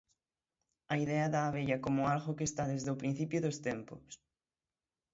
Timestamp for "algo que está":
2.13-2.63